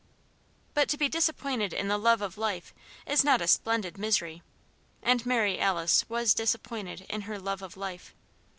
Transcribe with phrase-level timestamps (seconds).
[0.73, 2.73] But to be disappointed in the love of life
[3.05, 4.41] is not a splendid misery.
[5.03, 8.15] And Mary Alice was disappointed in her love of life.